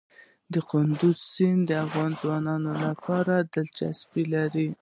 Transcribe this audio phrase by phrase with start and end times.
[0.69, 4.67] کندز سیند د افغان ځوانانو لپاره دلچسپي لري.